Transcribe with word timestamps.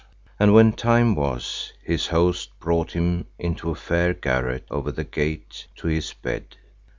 And 0.39 0.51
when 0.55 0.73
time 0.73 1.13
was, 1.13 1.73
his 1.83 2.07
host 2.07 2.59
brought 2.59 2.93
him 2.93 3.27
into 3.37 3.69
a 3.69 3.75
fair 3.75 4.15
garret, 4.15 4.65
over 4.71 4.91
the 4.91 5.03
gate, 5.03 5.67
to 5.75 5.85
his 5.89 6.11
bed. 6.11 6.55